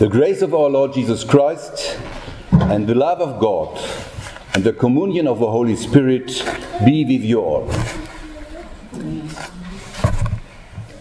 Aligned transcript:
The 0.00 0.08
grace 0.08 0.40
of 0.40 0.54
our 0.54 0.70
Lord 0.70 0.94
Jesus 0.94 1.24
Christ 1.24 1.98
and 2.52 2.86
the 2.86 2.94
love 2.94 3.20
of 3.20 3.38
God 3.38 3.78
and 4.54 4.64
the 4.64 4.72
communion 4.72 5.26
of 5.26 5.40
the 5.40 5.50
Holy 5.50 5.76
Spirit 5.76 6.42
be 6.82 7.04
with 7.04 7.22
you 7.22 7.40
all. 7.40 7.66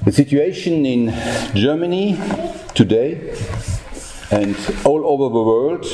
The 0.04 0.12
situation 0.12 0.86
in 0.86 1.14
Germany 1.56 2.20
today 2.76 3.34
and 4.32 4.58
all 4.84 5.08
over 5.08 5.34
the 5.34 5.44
world 5.44 5.86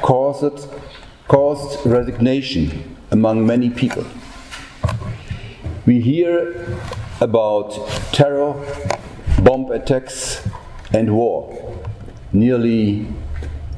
caused, 0.00 0.68
caused 1.26 1.84
resignation 1.84 2.96
among 3.10 3.44
many 3.44 3.68
people. 3.68 4.06
We 5.86 6.00
hear 6.00 6.78
about 7.20 7.72
terror, 8.12 8.54
bomb 9.42 9.72
attacks, 9.72 10.46
and 10.92 11.14
war 11.14 11.78
nearly 12.32 13.06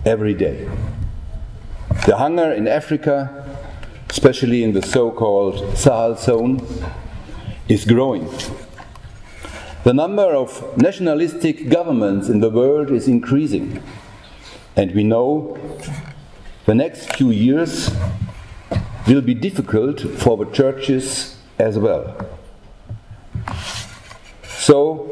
every 0.05 0.34
day. 0.34 0.68
The 2.06 2.16
hunger 2.16 2.52
in 2.52 2.68
Africa, 2.68 3.59
especially 4.09 4.62
in 4.62 4.73
the 4.73 4.82
so 4.82 5.10
called 5.10 5.77
Sahel 5.77 6.16
zone, 6.16 6.66
is 7.68 7.84
growing. 7.84 8.28
The 9.82 9.95
number 9.95 10.34
of 10.34 10.77
nationalistic 10.77 11.68
governments 11.68 12.28
in 12.28 12.41
the 12.41 12.51
world 12.51 12.91
is 12.91 13.09
increasing, 13.09 13.82
and 14.77 14.95
we 14.95 15.04
know 15.04 15.59
the 16.66 16.74
next 16.74 17.16
few 17.16 17.30
years 17.30 17.90
will 19.06 19.23
be 19.23 19.34
difficult 19.34 20.01
for 20.01 20.37
the 20.37 20.51
churches 20.52 21.38
as 21.59 21.79
well. 21.79 22.15
So, 24.45 25.09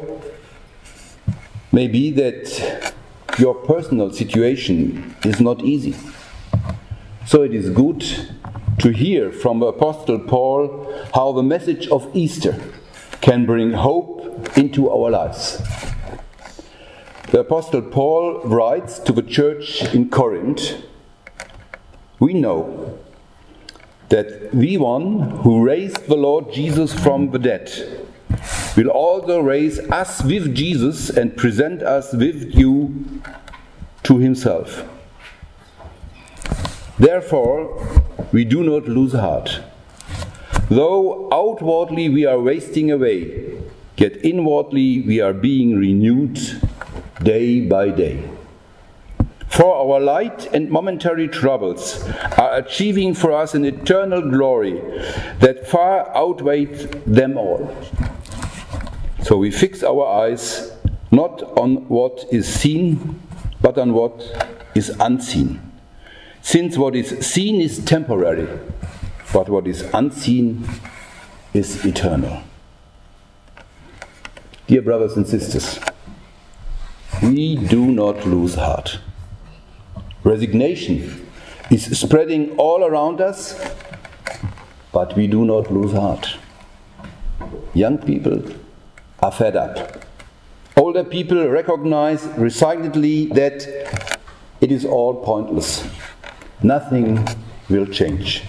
maybe 1.79 2.11
that 2.11 2.93
your 3.39 3.55
personal 3.55 4.13
situation 4.13 5.15
is 5.25 5.39
not 5.39 5.63
easy. 5.63 5.95
So, 7.25 7.43
it 7.43 7.55
is 7.55 7.71
good 7.71 8.01
to 8.81 8.89
hear 8.91 9.31
from 9.31 9.63
Apostle 9.63 10.19
Paul 10.19 10.59
how 11.15 11.31
the 11.31 11.45
message 11.45 11.87
of 11.97 12.11
Easter 12.17 12.55
can 13.21 13.47
bring 13.47 13.75
hope 13.75 14.59
into 14.59 14.91
our 14.91 15.09
lives. 15.09 15.63
The 17.31 17.41
Apostle 17.47 17.83
Paul 17.83 18.41
writes 18.43 18.99
to 19.07 19.13
the 19.13 19.23
church 19.23 19.83
in 19.95 20.11
Corinth 20.11 20.83
We 22.19 22.33
know 22.35 22.99
that 24.09 24.51
the 24.51 24.79
one 24.79 25.31
who 25.43 25.65
raised 25.65 26.09
the 26.09 26.17
Lord 26.17 26.53
Jesus 26.53 26.93
from 26.93 27.31
the 27.31 27.39
dead 27.39 28.08
will 28.77 28.89
also 28.89 29.41
raise 29.41 29.79
us 29.91 30.23
with 30.23 30.55
Jesus 30.55 31.11
and 31.11 31.37
present 31.37 31.83
us 31.83 32.13
with 32.13 32.55
you 32.55 33.23
to 34.05 34.19
himself. 34.19 34.89
Therefore, 36.99 38.07
we 38.33 38.45
do 38.45 38.63
not 38.63 38.89
lose 38.89 39.13
heart. 39.13 39.61
Though 40.69 41.29
outwardly 41.33 42.09
we 42.09 42.27
are 42.27 42.39
wasting 42.39 42.91
away, 42.91 43.59
yet 43.97 44.25
inwardly 44.25 45.01
we 45.01 45.21
are 45.21 45.33
being 45.33 45.77
renewed 45.77 46.39
day 47.23 47.61
by 47.61 47.91
day. 47.91 48.29
For 49.49 49.75
our 49.75 49.99
light 49.99 50.53
and 50.53 50.71
momentary 50.71 51.27
troubles 51.27 52.09
are 52.37 52.57
achieving 52.57 53.15
for 53.15 53.33
us 53.33 53.55
an 53.55 53.65
eternal 53.65 54.21
glory 54.21 54.81
that 55.41 55.67
far 55.67 56.17
outweighs 56.17 56.87
them 57.07 57.37
all. 57.37 57.75
So 59.29 59.37
we 59.37 59.51
fix 59.51 59.83
our 59.83 60.07
eyes 60.07 60.73
not 61.11 61.43
on 61.59 61.87
what 61.89 62.25
is 62.33 62.49
seen, 62.49 63.21
but 63.61 63.77
on 63.77 63.93
what 63.93 64.25
is 64.75 64.89
unseen. 65.01 65.61
Since 66.41 66.79
what 66.79 66.97
is 66.97 67.27
seen 67.27 67.61
is 67.61 67.85
temporary, 67.85 68.49
but 69.35 69.51
what 69.51 69.67
is 69.67 69.83
unseen 69.93 70.67
is 71.53 71.85
eternal. 71.85 72.43
Dear 74.67 74.81
brothers 74.81 75.15
and 75.19 75.29
sisters, 75.29 75.79
we 77.23 77.57
do 77.57 77.85
not 77.85 78.25
lose 78.27 78.55
heart. 78.55 78.99
Resignation 80.25 81.29
is 81.71 82.01
spreading 82.01 82.57
all 82.57 82.83
around 82.83 83.21
us, 83.21 83.61
but 84.91 85.15
we 85.15 85.27
do 85.27 85.45
not 85.45 85.71
lose 85.71 85.93
heart. 85.93 86.39
Young 87.75 87.99
people 87.99 88.43
are 89.21 89.33
fed 89.33 89.57
up. 89.57 90.05
Older 90.77 91.05
people 91.05 91.49
recognize 91.49 92.25
resignedly 92.37 93.27
that 93.27 93.67
it 94.61 94.71
is 94.71 94.85
all 94.85 95.23
pointless. 95.25 95.87
Nothing 96.63 97.27
will 97.69 97.87
change. 97.87 98.45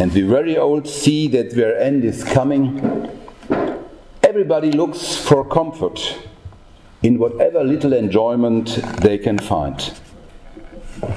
And 0.00 0.12
the 0.12 0.22
very 0.22 0.56
old 0.56 0.88
see 0.88 1.28
that 1.28 1.54
their 1.54 1.78
end 1.78 2.04
is 2.04 2.22
coming. 2.22 3.10
Everybody 4.22 4.70
looks 4.70 5.16
for 5.16 5.44
comfort 5.44 6.16
in 7.02 7.18
whatever 7.18 7.62
little 7.64 7.92
enjoyment 7.92 8.66
they 9.00 9.18
can 9.18 9.38
find. 9.38 9.92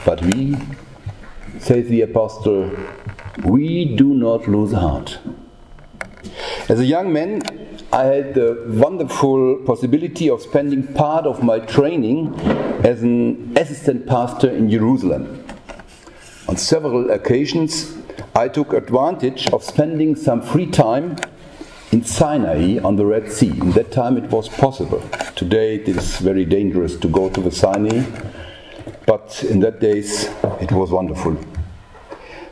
But 0.06 0.22
we, 0.22 0.56
says 1.59 1.88
the 1.90 2.02
apostle, 2.02 2.72
we 3.44 3.96
do 3.96 4.14
not 4.14 4.48
lose 4.48 4.74
heart. 4.74 5.20
As 6.70 6.80
a 6.80 6.86
young 6.86 7.12
man, 7.12 7.42
I 7.94 8.03
had 8.06 8.34
the 8.34 8.63
wonderful 8.68 9.57
possibility 9.66 10.29
of 10.29 10.41
spending 10.41 10.94
part 10.94 11.25
of 11.25 11.44
my 11.44 11.59
training 11.59 12.34
as 12.85 13.03
an 13.03 13.57
assistant 13.57 14.07
pastor 14.07 14.50
in 14.50 14.69
Jerusalem. 14.69 15.46
On 16.47 16.57
several 16.57 17.12
occasions, 17.12 17.97
I 18.35 18.47
took 18.47 18.74
advantage 18.74 19.50
of 19.50 19.63
spending 19.63 20.16
some 20.16 20.41
free 20.41 20.68
time 20.68 21.18
in 21.91 22.03
Sinai 22.03 22.79
on 22.84 22.96
the 22.96 23.06
Red 23.06 23.31
Sea. 23.31 23.50
In 23.50 23.72
that 23.72 23.91
time, 23.91 24.18
it 24.18 24.29
was 24.31 24.47
possible. 24.47 25.02
Today, 25.35 25.75
it 25.75 25.88
is 25.90 26.18
very 26.18 26.46
dangerous 26.46 26.96
to 26.97 27.08
go 27.08 27.29
to 27.29 27.41
the 27.41 27.52
Sinai 27.52 28.06
but 29.06 29.44
in 29.44 29.59
that 29.59 29.79
days 29.79 30.29
it 30.62 30.72
was 30.72 30.91
wonderful. 30.91 31.38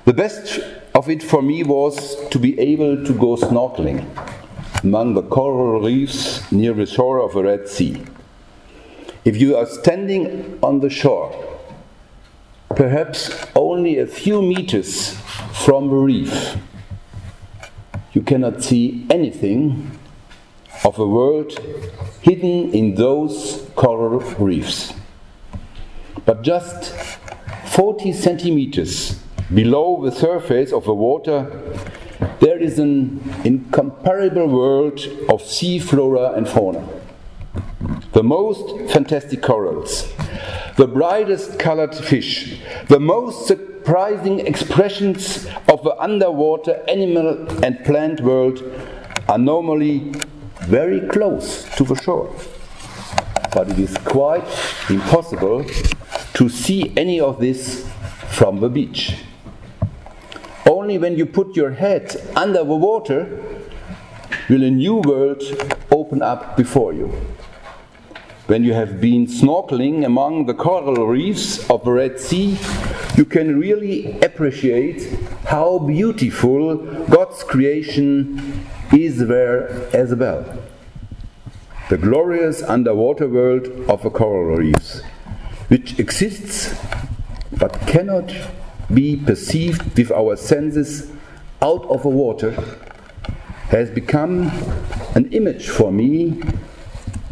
The 0.05 0.13
best 0.13 0.59
of 0.95 1.09
it 1.09 1.21
for 1.23 1.41
me 1.41 1.63
was 1.63 2.17
to 2.29 2.39
be 2.39 2.59
able 2.59 3.05
to 3.05 3.13
go 3.13 3.35
snorkeling 3.35 4.05
among 4.83 5.13
the 5.13 5.21
coral 5.21 5.81
reefs 5.81 6.49
near 6.51 6.73
the 6.73 6.85
shore 6.85 7.19
of 7.19 7.33
the 7.33 7.43
Red 7.43 7.67
Sea. 7.67 8.01
If 9.25 9.37
you 9.37 9.57
are 9.57 9.65
standing 9.65 10.57
on 10.63 10.79
the 10.79 10.89
shore, 10.89 11.59
perhaps 12.75 13.45
only 13.55 13.99
a 13.99 14.07
few 14.07 14.41
meters 14.41 15.17
from 15.65 15.89
the 15.89 15.95
reef, 15.95 16.55
you 18.13 18.21
cannot 18.21 18.63
see 18.63 19.05
anything 19.09 19.99
of 20.85 20.95
the 20.95 21.07
world 21.07 21.59
hidden 22.21 22.73
in 22.73 22.95
those 22.95 23.69
coral 23.75 24.19
reefs. 24.39 24.93
But 26.25 26.41
just 26.41 26.93
40 27.65 28.13
centimeters 28.13 29.19
below 29.53 30.03
the 30.03 30.11
surface 30.11 30.71
of 30.71 30.85
the 30.85 30.93
water, 30.93 31.51
there 32.59 32.67
is 32.67 32.77
an 32.77 33.23
incomparable 33.45 34.45
world 34.45 34.99
of 35.29 35.41
sea 35.41 35.79
flora 35.79 36.33
and 36.33 36.45
fauna. 36.45 36.85
The 38.11 38.21
most 38.21 38.91
fantastic 38.91 39.41
corals, 39.41 40.11
the 40.75 40.85
brightest 40.85 41.57
colored 41.57 41.95
fish, 41.95 42.59
the 42.89 42.99
most 42.99 43.47
surprising 43.47 44.41
expressions 44.41 45.47
of 45.69 45.83
the 45.83 45.95
underwater 45.99 46.83
animal 46.89 47.47
and 47.63 47.81
plant 47.85 48.19
world 48.19 48.61
are 49.29 49.37
normally 49.37 50.11
very 50.63 51.07
close 51.07 51.63
to 51.77 51.85
the 51.85 51.95
shore. 51.95 52.35
But 53.53 53.69
it 53.69 53.79
is 53.79 53.97
quite 53.99 54.43
impossible 54.89 55.63
to 56.33 56.49
see 56.49 56.91
any 56.97 57.21
of 57.21 57.39
this 57.39 57.89
from 58.31 58.59
the 58.59 58.67
beach. 58.67 59.15
Only 60.89 60.97
when 60.97 61.19
you 61.19 61.27
put 61.27 61.55
your 61.55 61.69
head 61.69 62.19
under 62.35 62.63
the 62.63 62.75
water 62.75 63.29
will 64.49 64.63
a 64.63 64.71
new 64.71 64.95
world 64.95 65.43
open 65.91 66.23
up 66.23 66.57
before 66.57 66.93
you. 66.93 67.09
When 68.47 68.63
you 68.63 68.73
have 68.73 68.99
been 68.99 69.27
snorkeling 69.27 70.03
among 70.03 70.47
the 70.47 70.55
coral 70.55 71.05
reefs 71.05 71.69
of 71.69 71.83
the 71.83 71.91
Red 71.91 72.19
Sea, 72.19 72.57
you 73.15 73.23
can 73.23 73.59
really 73.59 74.19
appreciate 74.21 75.15
how 75.45 75.77
beautiful 75.77 76.77
God's 77.05 77.43
creation 77.43 78.65
is 78.91 79.27
there 79.27 79.69
as 79.95 80.15
well. 80.15 80.43
The 81.91 81.99
glorious 81.99 82.63
underwater 82.63 83.27
world 83.27 83.67
of 83.87 84.01
the 84.01 84.09
coral 84.09 84.57
reefs, 84.57 85.03
which 85.67 85.99
exists 85.99 86.73
but 87.59 87.79
cannot 87.85 88.33
be 88.93 89.15
perceived 89.17 89.97
with 89.97 90.11
our 90.11 90.35
senses 90.35 91.11
out 91.61 91.85
of 91.85 92.03
the 92.03 92.09
water, 92.09 92.51
has 93.69 93.89
become 93.89 94.49
an 95.15 95.31
image 95.31 95.69
for 95.69 95.91
me 95.91 96.41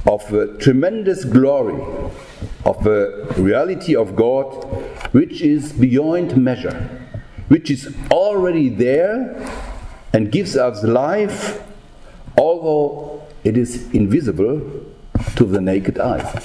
of 0.05 0.29
the 0.29 0.55
tremendous 0.59 1.25
glory 1.25 1.81
of 2.65 2.83
the 2.83 3.33
reality 3.37 3.95
of 3.95 4.15
God, 4.15 4.53
which 5.13 5.41
is 5.41 5.73
beyond 5.73 6.37
measure, 6.37 6.89
which 7.47 7.71
is 7.71 7.93
already 8.11 8.69
there 8.69 9.35
and 10.13 10.31
gives 10.31 10.55
us 10.55 10.83
life, 10.83 11.63
although 12.37 13.25
it 13.43 13.57
is 13.57 13.91
invisible 13.91 14.85
to 15.35 15.45
the 15.45 15.61
naked 15.61 15.99
eye. 15.99 16.43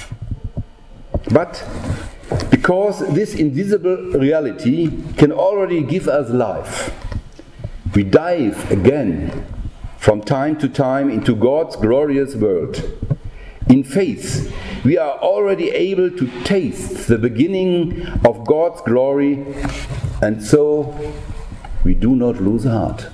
But 1.31 1.65
because 2.63 3.01
this 3.13 3.35
invisible 3.35 3.97
reality 4.13 4.89
can 5.17 5.33
already 5.33 5.83
give 5.83 6.07
us 6.07 6.31
life, 6.31 6.95
we 7.93 8.05
dive 8.05 8.71
again 8.71 9.45
from 9.99 10.23
time 10.23 10.57
to 10.57 10.69
time 10.69 11.11
into 11.11 11.35
God's 11.35 11.75
glorious 11.75 12.37
world. 12.37 12.81
In 13.69 13.83
faith, 13.83 14.55
we 14.85 14.97
are 14.97 15.19
already 15.19 15.71
able 15.71 16.09
to 16.13 16.45
taste 16.45 17.09
the 17.09 17.19
beginning 17.19 18.07
of 18.25 18.47
God's 18.47 18.81
glory, 18.83 19.45
and 20.23 20.41
so 20.41 20.97
we 21.83 21.95
do 21.95 22.15
not 22.15 22.37
lose 22.41 22.63
heart. 22.63 23.09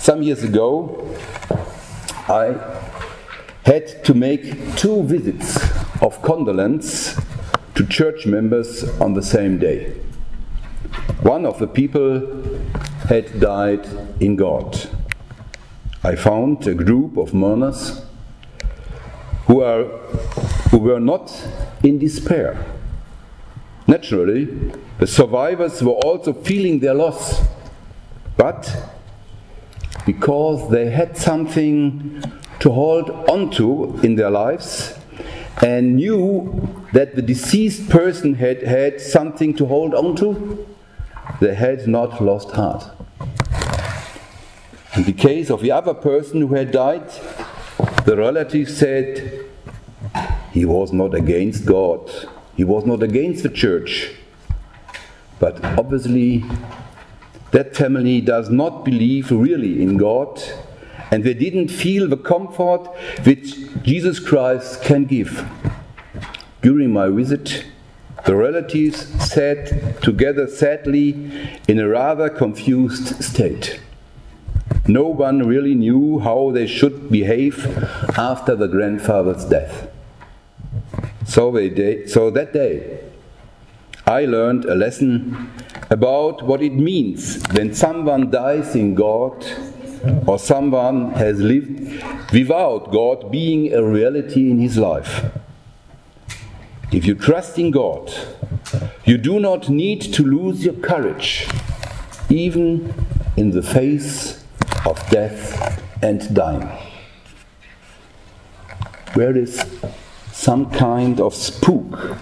Some 0.00 0.20
years 0.24 0.42
ago, 0.42 1.16
I 2.26 2.56
had 3.64 4.04
to 4.04 4.14
make 4.14 4.74
two 4.74 5.04
visits 5.04 5.58
of 6.02 6.20
condolence 6.22 7.16
church 7.86 8.26
members 8.26 8.84
on 9.00 9.14
the 9.14 9.22
same 9.22 9.58
day. 9.58 9.92
One 11.22 11.46
of 11.46 11.58
the 11.58 11.66
people 11.66 12.20
had 13.08 13.40
died 13.40 13.86
in 14.20 14.36
God. 14.36 14.88
I 16.02 16.16
found 16.16 16.66
a 16.66 16.74
group 16.74 17.16
of 17.16 17.32
mourners 17.32 18.02
who, 19.46 19.62
are, 19.62 19.84
who 20.70 20.78
were 20.78 21.00
not 21.00 21.32
in 21.82 21.98
despair. 21.98 22.64
Naturally, 23.86 24.44
the 24.98 25.06
survivors 25.06 25.82
were 25.82 25.92
also 25.92 26.32
feeling 26.32 26.80
their 26.80 26.94
loss, 26.94 27.42
but 28.36 28.90
because 30.06 30.70
they 30.70 30.90
had 30.90 31.16
something 31.16 32.22
to 32.60 32.70
hold 32.70 33.10
onto 33.28 33.98
in 34.00 34.16
their 34.16 34.30
lives 34.30 34.98
and 35.62 35.96
knew 35.96 36.83
that 36.94 37.16
the 37.16 37.22
deceased 37.22 37.90
person 37.90 38.34
had 38.34 38.62
had 38.62 39.00
something 39.00 39.52
to 39.52 39.66
hold 39.66 39.94
onto, 39.94 40.64
they 41.40 41.52
had 41.52 41.88
not 41.88 42.22
lost 42.22 42.52
heart. 42.52 42.84
In 44.96 45.02
the 45.02 45.12
case 45.12 45.50
of 45.50 45.60
the 45.60 45.72
other 45.72 45.92
person 45.92 46.40
who 46.40 46.54
had 46.54 46.70
died, 46.70 47.10
the 48.04 48.16
relative 48.16 48.70
said 48.70 49.44
he 50.52 50.64
was 50.64 50.92
not 50.92 51.14
against 51.14 51.66
God, 51.66 52.08
he 52.54 52.62
was 52.62 52.86
not 52.86 53.02
against 53.02 53.42
the 53.42 53.48
church. 53.48 54.12
But 55.40 55.64
obviously, 55.76 56.44
that 57.50 57.74
family 57.74 58.20
does 58.20 58.50
not 58.50 58.84
believe 58.84 59.32
really 59.32 59.82
in 59.82 59.96
God, 59.96 60.40
and 61.10 61.24
they 61.24 61.34
didn't 61.34 61.70
feel 61.70 62.08
the 62.08 62.16
comfort 62.16 62.86
which 63.24 63.82
Jesus 63.82 64.20
Christ 64.20 64.84
can 64.84 65.06
give. 65.06 65.44
During 66.64 66.94
my 66.94 67.10
visit, 67.10 67.66
the 68.24 68.34
relatives 68.34 68.96
sat 69.22 70.00
together 70.00 70.46
sadly 70.46 71.30
in 71.68 71.78
a 71.78 71.86
rather 71.86 72.30
confused 72.30 73.22
state. 73.22 73.82
No 74.88 75.08
one 75.08 75.46
really 75.46 75.74
knew 75.74 76.20
how 76.20 76.52
they 76.52 76.66
should 76.66 77.10
behave 77.10 77.66
after 78.18 78.56
the 78.56 78.66
grandfather's 78.66 79.44
death. 79.44 79.90
So, 81.26 81.52
day, 81.52 82.06
so 82.06 82.30
that 82.30 82.54
day, 82.54 82.98
I 84.06 84.24
learned 84.24 84.64
a 84.64 84.74
lesson 84.74 85.50
about 85.90 86.46
what 86.46 86.62
it 86.62 86.72
means 86.72 87.42
when 87.52 87.74
someone 87.74 88.30
dies 88.30 88.74
in 88.74 88.94
God 88.94 89.44
or 90.26 90.38
someone 90.38 91.10
has 91.10 91.38
lived 91.42 92.32
without 92.32 92.90
God 92.90 93.30
being 93.30 93.74
a 93.74 93.84
reality 93.84 94.50
in 94.50 94.58
his 94.60 94.78
life. 94.78 95.26
If 96.94 97.06
you 97.06 97.16
trust 97.16 97.58
in 97.58 97.72
God, 97.72 98.14
you 99.04 99.18
do 99.18 99.40
not 99.40 99.68
need 99.68 100.00
to 100.14 100.22
lose 100.22 100.64
your 100.64 100.74
courage, 100.74 101.48
even 102.30 102.94
in 103.36 103.50
the 103.50 103.64
face 103.64 104.44
of 104.86 105.04
death 105.10 105.82
and 106.04 106.32
dying. 106.32 106.70
Where 109.14 109.36
is 109.36 109.60
some 110.30 110.70
kind 110.70 111.20
of 111.20 111.34
spook 111.34 112.16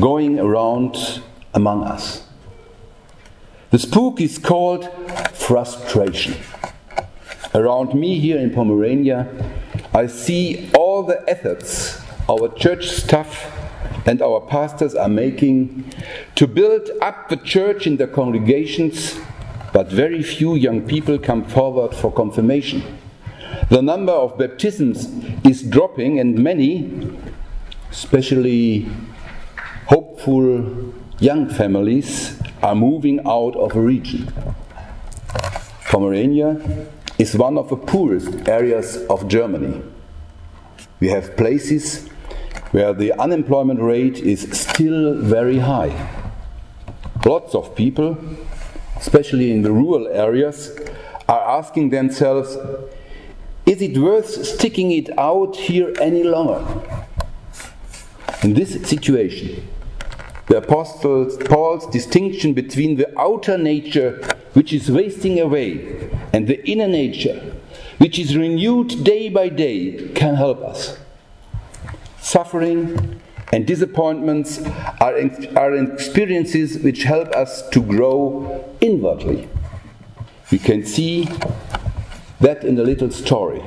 going 0.00 0.40
around 0.40 1.22
among 1.54 1.84
us? 1.84 2.26
The 3.70 3.78
spook 3.78 4.20
is 4.20 4.36
called 4.36 4.90
frustration. 5.32 6.34
Around 7.54 7.94
me 7.94 8.18
here 8.18 8.38
in 8.38 8.50
Pomerania, 8.52 9.28
I 9.94 10.08
see 10.08 10.72
all 10.76 11.04
the 11.04 11.22
efforts 11.28 12.02
our 12.28 12.48
church 12.48 12.88
staff 12.88 13.61
and 14.06 14.20
our 14.20 14.40
pastors 14.40 14.94
are 14.94 15.08
making 15.08 15.84
to 16.34 16.46
build 16.46 16.90
up 17.00 17.28
the 17.28 17.36
church 17.36 17.86
in 17.86 17.96
the 17.96 18.06
congregations 18.06 19.18
but 19.72 19.90
very 19.90 20.22
few 20.22 20.54
young 20.54 20.82
people 20.82 21.18
come 21.18 21.44
forward 21.44 21.94
for 21.94 22.12
confirmation. 22.12 22.82
The 23.70 23.80
number 23.80 24.12
of 24.12 24.36
baptisms 24.36 25.08
is 25.44 25.62
dropping, 25.62 26.20
and 26.20 26.38
many, 26.38 27.16
especially 27.90 28.86
hopeful 29.86 30.92
young 31.20 31.48
families, 31.48 32.38
are 32.62 32.74
moving 32.74 33.20
out 33.26 33.56
of 33.56 33.74
a 33.74 33.80
region. 33.80 34.30
Pomerania 35.86 36.60
is 37.18 37.34
one 37.34 37.56
of 37.56 37.70
the 37.70 37.76
poorest 37.76 38.48
areas 38.48 38.98
of 39.08 39.26
Germany. 39.26 39.82
We 41.00 41.08
have 41.08 41.36
places 41.36 42.10
where 42.72 42.92
the 42.92 43.12
unemployment 43.12 43.80
rate 43.80 44.18
is 44.18 44.50
still 44.50 45.14
very 45.14 45.58
high. 45.58 46.08
Lots 47.24 47.54
of 47.54 47.76
people 47.76 48.18
especially 49.02 49.50
in 49.50 49.62
the 49.62 49.72
rural 49.72 50.06
areas, 50.08 50.78
are 51.28 51.58
asking 51.58 51.90
themselves, 51.90 52.56
is 53.66 53.82
it 53.82 53.98
worth 53.98 54.46
sticking 54.46 54.92
it 54.92 55.10
out 55.18 55.56
here 55.56 55.92
any 56.00 56.22
longer? 56.22 56.64
In 58.44 58.54
this 58.54 58.80
situation, 58.88 59.68
the 60.46 60.58
Apostle 60.58 61.36
Paul's 61.46 61.86
distinction 61.88 62.54
between 62.54 62.96
the 62.96 63.08
outer 63.18 63.58
nature, 63.58 64.22
which 64.52 64.72
is 64.72 64.88
wasting 64.88 65.40
away, 65.40 66.10
and 66.32 66.46
the 66.46 66.64
inner 66.68 66.88
nature, 66.88 67.54
which 67.98 68.20
is 68.20 68.36
renewed 68.36 69.02
day 69.02 69.28
by 69.28 69.48
day, 69.48 70.10
can 70.14 70.36
help 70.36 70.62
us. 70.62 70.96
Suffering 72.22 73.20
and 73.52 73.66
disappointments 73.66 74.60
are, 75.00 75.18
are 75.56 75.74
experiences 75.74 76.78
which 76.78 77.02
help 77.02 77.28
us 77.32 77.68
to 77.70 77.82
grow 77.82 78.64
inwardly. 78.80 79.48
We 80.52 80.58
can 80.58 80.86
see 80.86 81.28
that 82.40 82.62
in 82.62 82.78
a 82.78 82.82
little 82.84 83.10
story. 83.10 83.60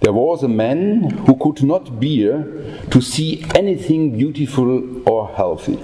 There 0.00 0.12
was 0.12 0.42
a 0.42 0.48
man 0.48 1.10
who 1.26 1.36
could 1.36 1.62
not 1.62 2.00
bear 2.00 2.42
to 2.90 3.00
see 3.00 3.46
anything 3.54 4.18
beautiful 4.18 5.08
or 5.08 5.28
healthy. 5.28 5.82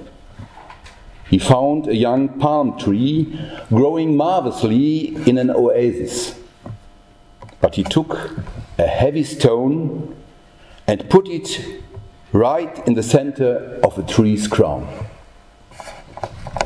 He 1.30 1.38
found 1.38 1.86
a 1.86 1.94
young 1.94 2.40
palm 2.40 2.76
tree 2.76 3.38
growing 3.68 4.16
marvelously 4.16 5.14
in 5.28 5.38
an 5.38 5.50
oasis. 5.50 6.34
But 7.60 7.76
he 7.76 7.84
took 7.84 8.30
a 8.78 8.86
heavy 8.88 9.22
stone 9.22 10.16
and 10.86 11.08
put 11.08 11.28
it 11.28 11.82
right 12.32 12.86
in 12.86 12.94
the 12.94 13.02
center 13.02 13.80
of 13.84 13.94
the 13.96 14.02
tree's 14.02 14.48
crown. 14.48 14.88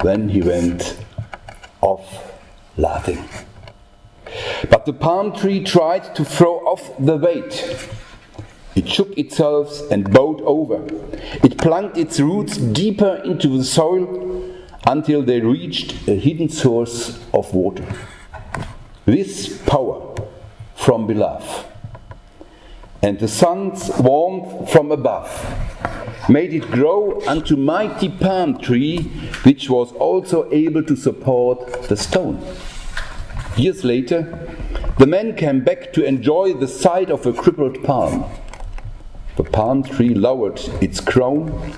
Then 0.02 0.28
he 0.28 0.42
went 0.42 0.96
off 1.80 2.32
laughing. 2.76 3.28
But 4.70 4.86
the 4.86 4.92
palm 4.92 5.32
tree 5.32 5.62
tried 5.62 6.14
to 6.14 6.24
throw 6.24 6.58
off 6.66 6.90
the 6.98 7.16
weight. 7.16 7.88
It 8.74 8.88
shook 8.88 9.16
itself 9.16 9.90
and 9.90 10.12
bowed 10.12 10.42
over. 10.42 10.84
It 11.42 11.58
plunged 11.58 11.96
its 11.96 12.20
roots 12.20 12.56
deeper 12.56 13.22
into 13.24 13.56
the 13.56 13.64
soil 13.64 14.54
until 14.86 15.22
they 15.22 15.40
reached 15.40 16.06
a 16.08 16.14
hidden 16.14 16.48
source 16.48 17.18
of 17.32 17.52
water. 17.54 17.86
This 19.06 19.60
power 19.62 20.14
from 20.74 21.06
below 21.06 21.40
and 23.02 23.18
the 23.18 23.28
sun's 23.28 23.90
warmth 24.00 24.70
from 24.70 24.90
above 24.90 25.30
made 26.28 26.52
it 26.52 26.70
grow 26.70 27.20
unto 27.26 27.56
mighty 27.56 28.08
palm 28.08 28.58
tree 28.58 29.02
which 29.44 29.68
was 29.70 29.92
also 29.92 30.50
able 30.52 30.82
to 30.82 30.96
support 30.96 31.82
the 31.84 31.96
stone 31.96 32.42
years 33.56 33.84
later 33.84 34.22
the 34.98 35.06
man 35.06 35.36
came 35.36 35.62
back 35.62 35.92
to 35.92 36.04
enjoy 36.04 36.52
the 36.54 36.68
sight 36.68 37.10
of 37.10 37.26
a 37.26 37.32
crippled 37.32 37.82
palm 37.84 38.24
The 39.36 39.44
palm 39.44 39.82
tree 39.82 40.14
lowered 40.14 40.58
its 40.80 40.98
crown 40.98 41.74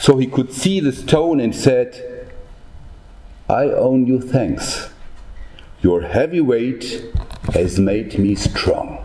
so 0.00 0.16
he 0.16 0.26
could 0.26 0.50
see 0.52 0.80
the 0.80 0.92
stone 0.92 1.38
and 1.38 1.54
said, 1.54 2.30
I 3.46 3.64
own 3.64 4.06
you 4.06 4.22
thanks. 4.22 4.88
Your 5.82 6.00
heavy 6.00 6.40
weight 6.40 7.04
has 7.52 7.78
made 7.78 8.18
me 8.18 8.34
strong. 8.34 9.03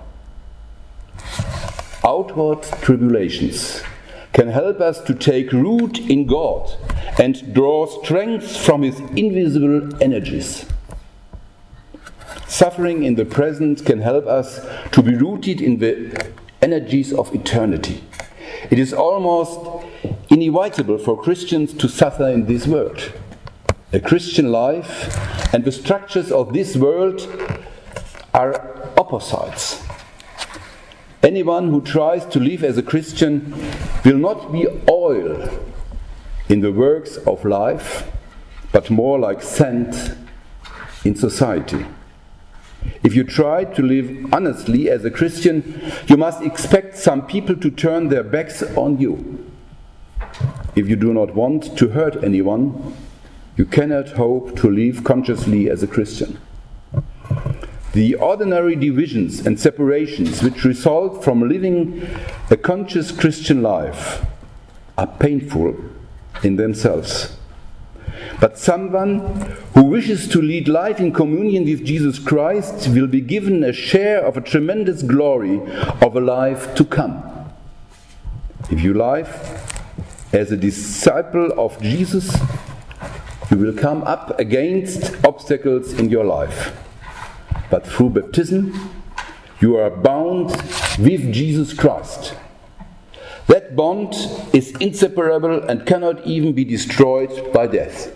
Outward 2.10 2.63
tribulations 2.82 3.84
can 4.34 4.48
help 4.48 4.82
us 4.82 5.00
to 5.01 5.13
take 5.13 5.51
root 5.51 6.00
in 6.00 6.25
God 6.25 6.75
and 7.20 7.54
draw 7.54 7.86
strength 7.86 8.58
from 8.58 8.82
His 8.82 9.00
invisible 9.16 10.01
energies. 10.01 10.66
Suffering 12.48 13.04
in 13.04 13.13
the 13.13 13.25
present 13.25 13.86
can 13.86 14.01
help 14.01 14.25
us 14.25 14.66
to 14.92 15.04
be 15.04 15.13
rooted 15.13 15.62
in 15.62 15.78
the 15.78 16.34
energies 16.63 17.13
of 17.13 17.32
eternity. 17.36 18.04
It 18.72 18.80
is 18.80 18.92
almost 18.92 19.86
inevitable 20.30 20.98
for 20.98 21.22
Christians 21.22 21.75
to 21.75 21.88
suffer 21.88 22.28
in 22.28 22.48
this 22.48 22.66
world. 22.66 23.13
A 23.94 24.00
Christian 24.00 24.51
life 24.51 25.16
and 25.54 25.63
the 25.63 25.72
structures 25.72 26.32
of 26.32 26.54
this 26.54 26.75
world 26.75 27.22
are 28.34 28.56
opposites. 28.98 29.88
Anyone 31.21 31.69
who 31.69 31.81
tries 31.81 32.25
to 32.27 32.39
live 32.39 32.63
as 32.63 32.77
a 32.77 32.83
Christian 32.83 33.53
will 34.05 34.17
not 34.17 34.53
be 34.53 34.67
oil 34.89 35.49
in 36.47 36.61
the 36.61 36.71
works 36.71 37.17
of 37.17 37.43
life, 37.43 38.09
but 38.71 38.89
more 38.89 39.19
like 39.19 39.41
sand 39.41 40.15
in 41.03 41.15
society. 41.15 41.85
If 43.03 43.15
you 43.15 43.25
try 43.25 43.65
to 43.65 43.81
live 43.81 44.33
honestly 44.33 44.89
as 44.89 45.03
a 45.03 45.11
Christian, 45.11 45.81
you 46.07 46.15
must 46.15 46.41
expect 46.41 46.97
some 46.97 47.27
people 47.27 47.57
to 47.57 47.69
turn 47.69 48.07
their 48.07 48.23
backs 48.23 48.63
on 48.77 48.99
you. 48.99 49.45
If 50.75 50.88
you 50.88 50.95
do 50.95 51.13
not 51.13 51.35
want 51.35 51.77
to 51.77 51.89
hurt 51.89 52.23
anyone, 52.23 52.95
you 53.57 53.65
cannot 53.65 54.11
hope 54.11 54.55
to 54.59 54.69
live 54.69 55.03
consciously 55.03 55.69
as 55.69 55.83
a 55.83 55.88
Christian. 55.88 56.39
The 57.93 58.15
ordinary 58.15 58.75
divisions 58.75 59.46
and 59.48 59.60
separations 59.60 60.43
which 60.43 60.63
result 60.63 61.24
from 61.24 61.50
living 61.50 62.08
a 62.51 62.58
conscious 62.58 63.12
Christian 63.12 63.63
life 63.63 64.24
are 64.98 65.08
painful 65.08 65.75
in 66.43 66.55
themselves. 66.55 67.36
But 68.39 68.58
someone 68.60 69.19
who 69.74 69.84
wishes 69.84 70.27
to 70.29 70.41
lead 70.41 70.67
life 70.67 71.00
in 71.00 71.12
communion 71.12 71.65
with 71.65 71.84
Jesus 71.84 72.19
Christ 72.19 72.89
will 72.89 73.08
be 73.08 73.22
given 73.22 73.63
a 73.63 73.74
share 73.74 74.24
of 74.24 74.38
a 74.38 74.41
tremendous 74.41 75.01
glory 75.01 75.60
of 76.01 76.15
a 76.15 76.22
life 76.22 76.75
to 76.75 76.86
come. 76.86 77.24
If 78.69 78.81
you 78.81 78.93
live 78.93 79.29
as 80.31 80.51
a 80.51 80.58
disciple 80.58 81.51
of 81.60 81.81
Jesus, 81.81 82.38
you 83.50 83.58
will 83.58 83.74
come 83.74 84.03
up 84.03 84.39
against 84.39 85.25
obstacles 85.25 85.93
in 85.93 86.10
your 86.10 86.24
life. 86.24 86.72
But 87.69 87.85
through 87.85 88.11
baptism, 88.11 88.73
you 89.59 89.77
are 89.77 89.89
bound 89.89 90.49
with 90.97 91.31
Jesus 91.33 91.73
Christ. 91.73 92.35
That 93.47 93.75
bond 93.75 94.13
is 94.53 94.71
inseparable 94.79 95.63
and 95.63 95.85
cannot 95.85 96.25
even 96.25 96.53
be 96.53 96.63
destroyed 96.63 97.51
by 97.51 97.67
death. 97.67 98.15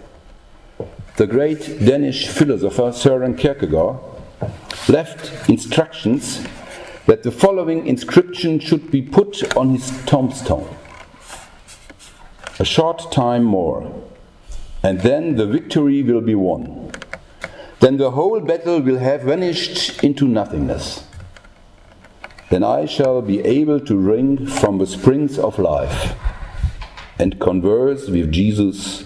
The 1.17 1.27
great 1.27 1.79
Danish 1.86 2.27
philosopher 2.27 2.91
Søren 2.91 3.38
Kierkegaard 3.38 3.98
left 4.88 5.50
instructions 5.50 6.45
that 7.05 7.24
the 7.24 7.31
following 7.31 7.86
inscription 7.86 8.60
should 8.60 8.89
be 8.89 9.01
put 9.01 9.55
on 9.57 9.72
his 9.72 9.91
tombstone. 10.05 10.67
A 12.60 12.65
short 12.65 13.12
time 13.12 13.43
more, 13.43 13.91
and 14.81 15.01
then 15.01 15.36
the 15.36 15.45
victory 15.45 16.01
will 16.03 16.22
be 16.22 16.36
won. 16.36 16.83
Then 17.84 17.98
the 17.98 18.12
whole 18.12 18.40
battle 18.40 18.80
will 18.82 19.00
have 19.00 19.24
vanished 19.24 20.04
into 20.04 20.28
nothingness 20.28 21.04
then 22.54 22.63
I 22.63 22.86
shall 22.86 23.24
be 23.24 23.40
able 23.40 23.80
to 23.80 23.94
drink 23.96 24.48
from 24.48 24.78
the 24.78 24.86
springs 24.86 25.40
of 25.40 25.58
life 25.58 26.16
and 27.18 27.40
converse 27.40 28.08
with 28.08 28.32
Jesus 28.32 29.06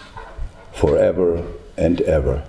forever 0.73 1.47
and 1.77 2.01
ever. 2.01 2.43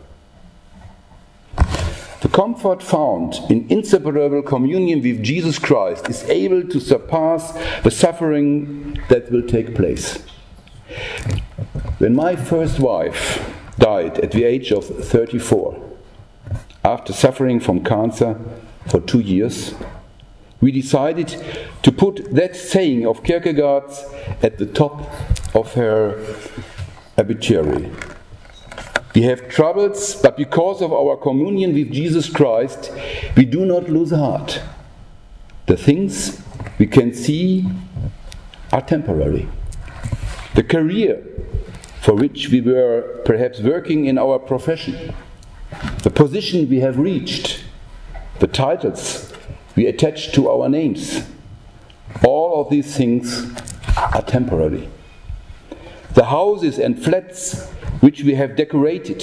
The 2.21 2.29
comfort 2.33 2.83
found 2.83 3.35
in 3.49 3.71
inseparable 3.71 4.43
communion 4.43 5.01
with 5.01 5.23
Jesus 5.23 5.57
Christ 5.57 6.09
is 6.09 6.25
able 6.25 6.65
to 6.65 6.81
surpass 6.81 7.53
the 7.85 7.93
suffering 7.93 8.99
that 9.09 9.31
will 9.31 9.47
take 9.47 9.77
place. 9.77 10.27
When 11.99 12.17
my 12.17 12.35
first 12.35 12.81
wife 12.81 13.49
died 13.79 14.19
at 14.19 14.33
the 14.33 14.43
age 14.43 14.73
of 14.73 14.85
34, 14.85 15.88
after 16.89 17.13
suffering 17.13 17.61
from 17.61 17.85
cancer 17.85 18.39
for 18.87 19.01
two 19.01 19.21
years, 19.21 19.75
we 20.61 20.73
decided 20.73 21.29
to 21.83 21.93
put 21.93 22.35
that 22.35 22.57
saying 22.57 23.07
of 23.07 23.23
Kierkegaard's 23.23 24.05
at 24.43 24.59
the 24.59 24.67
top 24.67 25.03
of 25.55 25.75
her 25.75 26.19
obituary. 27.19 27.91
We 29.15 29.23
have 29.23 29.49
troubles, 29.49 30.15
but 30.23 30.37
because 30.37 30.81
of 30.81 30.93
our 30.93 31.17
communion 31.17 31.75
with 31.75 31.93
Jesus 31.93 32.31
Christ, 32.31 32.91
we 33.37 33.45
do 33.45 33.65
not 33.65 33.89
lose 33.89 34.11
heart. 34.11 34.61
The 35.67 35.77
things 35.77 36.43
we 36.79 36.87
can 36.87 37.13
see 37.13 37.69
are 38.73 38.83
temporary. 38.83 39.49
The 40.55 40.63
career 40.63 41.23
for 42.01 42.15
which 42.15 42.49
we 42.49 42.61
were 42.61 43.21
perhaps 43.25 43.61
working 43.61 44.07
in 44.07 44.17
our 44.19 44.39
profession, 44.39 45.15
the 46.03 46.11
position 46.11 46.69
we 46.69 46.81
have 46.81 46.99
reached, 46.99 47.65
the 48.39 48.47
titles 48.47 49.33
we 49.75 49.87
attach 49.87 50.33
to 50.33 50.49
our 50.49 50.69
names. 50.69 51.27
All 52.25 52.61
of 52.61 52.71
these 52.71 52.97
things 52.97 53.53
are 53.97 54.23
temporary. 54.23 54.89
The 56.15 56.25
houses 56.27 56.79
and 56.79 57.03
flats 57.03 57.69
which 58.01 58.23
we 58.23 58.35
have 58.35 58.57
decorated, 58.57 59.21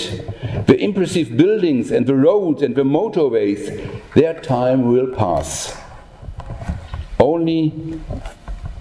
the 0.68 0.78
impressive 0.78 1.38
buildings 1.38 1.92
and 1.92 2.06
the 2.06 2.16
roads 2.16 2.62
and 2.62 2.76
the 2.76 2.84
motorways, 2.84 4.14
their 4.14 4.40
time 4.42 4.92
will 4.92 5.14
pass. 5.16 5.78
Only 7.20 8.00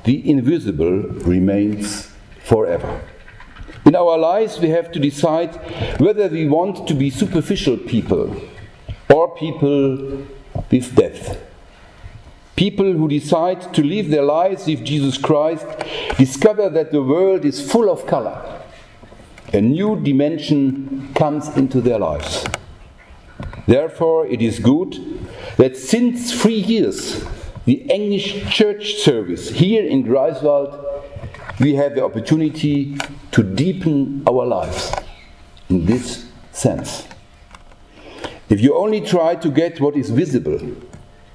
the 0.02 0.28
invisible 0.28 1.02
remains 1.24 2.10
forever. 2.42 3.00
In 3.84 3.94
our 3.94 4.16
lives, 4.16 4.58
we 4.60 4.70
have 4.70 4.90
to 4.92 4.98
decide 4.98 5.54
whether 6.00 6.28
we 6.28 6.48
want 6.48 6.88
to 6.88 6.94
be 6.94 7.10
superficial 7.10 7.76
people 7.76 8.34
or 9.12 9.34
people 9.36 10.26
with 10.70 10.94
depth. 10.96 11.38
People 12.56 12.92
who 12.92 13.08
decide 13.08 13.74
to 13.74 13.82
live 13.82 14.08
their 14.08 14.22
lives 14.22 14.66
with 14.66 14.84
Jesus 14.84 15.18
Christ 15.18 15.66
discover 16.16 16.70
that 16.70 16.92
the 16.92 17.02
world 17.02 17.44
is 17.44 17.70
full 17.70 17.90
of 17.90 18.06
color. 18.06 18.62
A 19.52 19.60
new 19.60 20.00
dimension 20.00 21.12
comes 21.14 21.48
into 21.56 21.80
their 21.80 21.98
lives. 21.98 22.46
Therefore, 23.66 24.26
it 24.26 24.40
is 24.40 24.60
good 24.60 24.94
that 25.56 25.76
since 25.76 26.40
three 26.40 26.60
years, 26.60 27.24
the 27.64 27.82
English 27.82 28.54
church 28.54 28.94
service 28.94 29.50
here 29.50 29.84
in 29.84 30.04
Greifswald, 30.04 30.93
we 31.60 31.74
have 31.74 31.94
the 31.94 32.04
opportunity 32.04 32.96
to 33.30 33.42
deepen 33.42 34.22
our 34.26 34.44
lives 34.44 34.92
in 35.68 35.86
this 35.86 36.26
sense. 36.52 37.06
If 38.48 38.60
you 38.60 38.76
only 38.76 39.00
try 39.00 39.36
to 39.36 39.50
get 39.50 39.80
what 39.80 39.96
is 39.96 40.10
visible, 40.10 40.60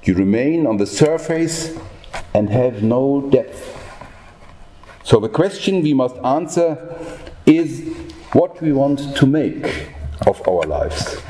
you 0.04 0.14
remain 0.14 0.66
on 0.66 0.76
the 0.76 0.86
surface 0.86 1.76
and 2.34 2.48
have 2.50 2.82
no 2.82 3.28
depth. 3.30 3.76
So 5.02 5.18
the 5.20 5.28
question 5.28 5.82
we 5.82 5.94
must 5.94 6.16
answer 6.18 6.98
is 7.46 7.88
what 8.32 8.60
we 8.62 8.72
want 8.72 9.16
to 9.16 9.26
make 9.26 9.90
of 10.26 10.46
our 10.46 10.62
lives. 10.62 11.20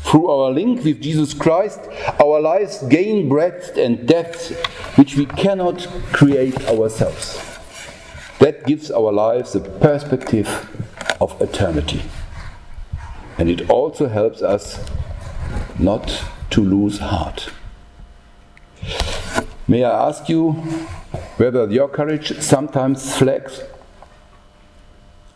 Through 0.00 0.30
our 0.30 0.50
link 0.50 0.84
with 0.84 1.02
Jesus 1.02 1.34
Christ, 1.34 1.80
our 2.22 2.40
lives 2.40 2.82
gain 2.88 3.28
breadth 3.28 3.76
and 3.76 4.06
depth 4.06 4.54
which 4.96 5.16
we 5.16 5.26
cannot 5.26 5.86
create 6.12 6.68
ourselves. 6.68 7.53
That 8.44 8.66
gives 8.66 8.90
our 8.90 9.10
lives 9.10 9.54
the 9.54 9.60
perspective 9.60 10.48
of 11.18 11.40
eternity. 11.40 12.02
And 13.38 13.48
it 13.48 13.70
also 13.70 14.06
helps 14.06 14.42
us 14.42 14.78
not 15.78 16.22
to 16.50 16.60
lose 16.60 16.98
heart. 16.98 17.48
May 19.66 19.82
I 19.82 20.08
ask 20.08 20.28
you 20.28 20.52
whether 21.38 21.66
your 21.70 21.88
courage 21.88 22.38
sometimes 22.42 23.16
flags? 23.16 23.62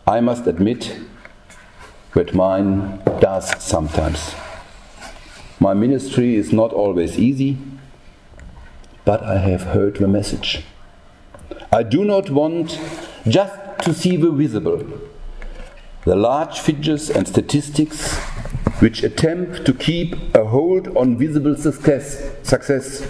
I 0.06 0.20
must 0.20 0.46
admit 0.46 0.94
that 2.14 2.34
mine 2.34 3.00
does 3.20 3.48
sometimes. 3.64 4.34
My 5.58 5.72
ministry 5.72 6.34
is 6.36 6.52
not 6.52 6.74
always 6.74 7.18
easy, 7.18 7.56
but 9.06 9.22
I 9.22 9.38
have 9.38 9.62
heard 9.62 9.96
the 9.96 10.08
message. 10.08 10.62
I 11.70 11.82
do 11.82 12.02
not 12.02 12.30
want 12.30 12.80
just 13.26 13.54
to 13.80 13.92
see 13.92 14.16
the 14.16 14.30
visible, 14.30 14.82
the 16.04 16.16
large 16.16 16.60
figures 16.60 17.10
and 17.10 17.28
statistics 17.28 18.16
which 18.80 19.02
attempt 19.02 19.66
to 19.66 19.74
keep 19.74 20.16
a 20.34 20.44
hold 20.46 20.96
on 20.96 21.18
visible 21.18 21.54
success. 21.56 22.30
success. 22.42 23.06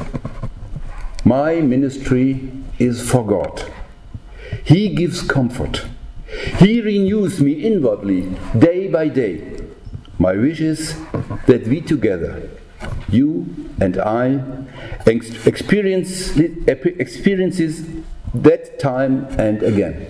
My 1.25 1.61
ministry 1.61 2.51
is 2.81 3.09
for 3.09 3.25
God. 3.25 3.63
He 4.65 4.89
gives 4.95 5.23
comfort. 5.23 5.85
He 6.59 6.81
renews 6.81 7.41
me 7.41 7.53
inwardly, 7.53 8.35
day 8.59 8.89
by 8.89 9.07
day. 9.07 9.61
My 10.19 10.33
wish 10.33 10.61
is 10.61 10.97
that 11.47 11.69
we 11.69 11.81
together, 11.81 12.51
you 13.09 13.47
and 13.81 13.99
I, 13.99 14.41
experience 15.07 16.37
experiences 16.37 17.98
that 18.35 18.79
time 18.79 19.27
and 19.39 19.63
again. 19.63 20.07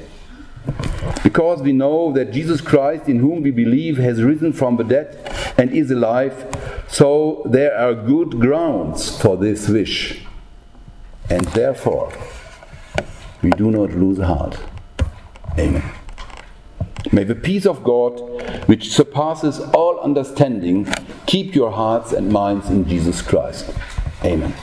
Because 1.23 1.63
we 1.63 1.73
know 1.73 2.13
that 2.13 2.33
Jesus 2.33 2.61
Christ, 2.61 3.09
in 3.09 3.19
whom 3.21 3.43
we 3.43 3.51
believe, 3.51 3.97
has 3.99 4.23
risen 4.23 4.53
from 4.53 4.77
the 4.77 4.85
dead 4.85 5.55
and 5.57 5.73
is 5.73 5.91
alive, 5.91 6.85
so 6.89 7.43
there 7.47 7.77
are 7.77 7.95
good 7.95 8.39
grounds 8.39 9.21
for 9.21 9.37
this 9.37 9.69
wish. 9.69 10.23
And 11.31 11.45
therefore, 11.49 12.13
we 13.43 13.51
do 13.51 13.71
not 13.71 13.91
lose 13.91 14.19
heart. 14.19 14.59
Amen. 15.59 15.83
May 17.13 17.25
the 17.25 17.35
peace 17.35 17.65
of 17.65 17.85
God, 17.85 18.21
which 18.69 18.91
surpasses 18.91 19.61
all 19.73 19.99
understanding, 20.01 20.87
keep 21.27 21.55
your 21.55 21.71
hearts 21.71 22.13
and 22.13 22.31
minds 22.31 22.69
in 22.69 22.87
Jesus 22.87 23.23
Christ. 23.23 23.71
Amen. 24.25 24.55